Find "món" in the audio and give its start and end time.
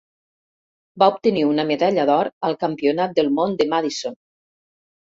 3.41-3.57